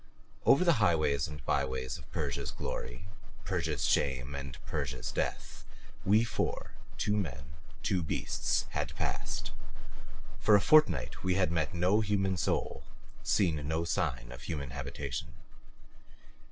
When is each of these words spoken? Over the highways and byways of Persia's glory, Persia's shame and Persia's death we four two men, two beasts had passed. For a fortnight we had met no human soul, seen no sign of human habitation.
Over 0.47 0.63
the 0.65 0.81
highways 0.81 1.27
and 1.27 1.45
byways 1.45 1.99
of 1.99 2.09
Persia's 2.09 2.49
glory, 2.49 3.05
Persia's 3.45 3.85
shame 3.85 4.33
and 4.33 4.57
Persia's 4.65 5.11
death 5.11 5.63
we 6.03 6.23
four 6.23 6.71
two 6.97 7.15
men, 7.15 7.53
two 7.83 8.01
beasts 8.01 8.65
had 8.71 8.95
passed. 8.95 9.51
For 10.39 10.55
a 10.55 10.59
fortnight 10.59 11.21
we 11.23 11.35
had 11.35 11.51
met 11.51 11.75
no 11.75 12.01
human 12.01 12.35
soul, 12.35 12.83
seen 13.21 13.67
no 13.67 13.83
sign 13.83 14.31
of 14.31 14.41
human 14.41 14.71
habitation. 14.71 15.35